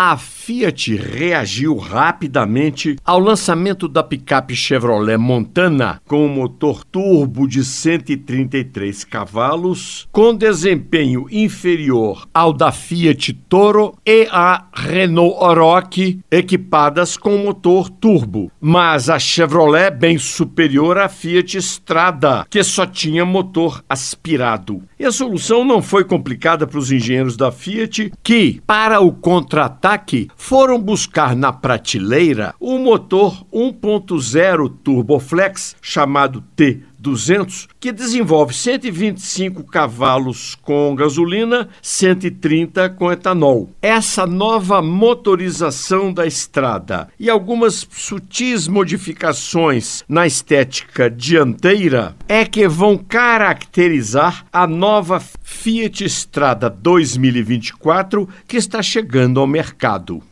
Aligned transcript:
a 0.00 0.16
Fiat 0.16 0.94
reagiu 0.94 1.76
rapidamente 1.76 2.94
ao 3.04 3.18
lançamento 3.18 3.88
da 3.88 4.00
picape 4.00 4.54
Chevrolet 4.54 5.16
Montana 5.18 6.00
com 6.06 6.24
um 6.24 6.28
motor 6.28 6.84
turbo 6.84 7.48
de 7.48 7.64
133 7.64 9.02
cavalos, 9.02 10.06
com 10.12 10.36
desempenho 10.36 11.26
inferior 11.32 12.28
ao 12.32 12.52
da 12.52 12.70
Fiat 12.70 13.32
Toro 13.48 13.98
e 14.06 14.28
a 14.30 14.66
Renault 14.72 15.36
Oroch, 15.42 16.20
equipadas 16.30 17.16
com 17.16 17.36
motor 17.36 17.90
turbo, 17.90 18.52
mas 18.60 19.10
a 19.10 19.18
Chevrolet 19.18 19.90
bem 19.90 20.16
superior 20.16 20.96
à 20.96 21.08
Fiat 21.08 21.58
Strada, 21.58 22.46
que 22.48 22.62
só 22.62 22.86
tinha 22.86 23.24
motor 23.24 23.82
aspirado. 23.88 24.80
E 24.96 25.04
a 25.04 25.10
solução 25.10 25.64
não 25.64 25.82
foi 25.82 26.04
complicada 26.04 26.68
para 26.68 26.78
os 26.78 26.92
engenheiros 26.92 27.36
da 27.36 27.50
Fiat, 27.50 28.12
que, 28.22 28.62
para 28.64 29.00
o 29.00 29.10
contra-ataque, 29.88 30.28
foram 30.36 30.80
buscar 30.80 31.34
na 31.34 31.52
prateleira 31.52 32.54
o 32.60 32.78
motor 32.78 33.44
1.0 33.52 34.70
Turboflex 34.84 35.76
chamado 35.80 36.42
T 36.54 36.82
200, 36.98 37.68
que 37.78 37.92
desenvolve 37.92 38.52
125 38.52 39.64
cavalos 39.64 40.56
com 40.56 40.94
gasolina, 40.94 41.68
130 41.80 42.90
com 42.90 43.10
etanol. 43.10 43.70
Essa 43.80 44.26
nova 44.26 44.82
motorização 44.82 46.12
da 46.12 46.26
estrada 46.26 47.08
e 47.18 47.30
algumas 47.30 47.86
sutis 47.90 48.66
modificações 48.68 50.04
na 50.08 50.26
estética 50.26 51.10
dianteira 51.10 52.16
é 52.28 52.44
que 52.44 52.66
vão 52.66 52.96
caracterizar 52.96 54.46
a 54.52 54.66
nova 54.66 55.22
Fiat 55.42 56.04
Strada 56.04 56.68
2024 56.68 58.28
que 58.46 58.56
está 58.56 58.82
chegando 58.82 59.40
ao 59.40 59.46
mercado. 59.46 60.22